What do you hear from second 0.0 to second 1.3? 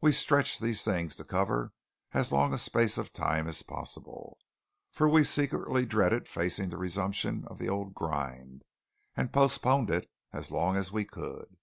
We stretched these things to